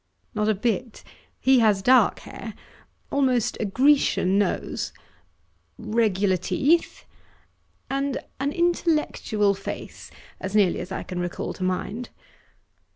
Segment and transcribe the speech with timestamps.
[0.33, 1.03] 'Not a bit.
[1.39, 2.55] He has dark hair
[3.11, 4.91] almost a Grecian nose,
[5.77, 7.05] regular teeth,
[7.87, 10.09] and an intellectual face,
[10.39, 12.09] as nearly as I can recall to mind.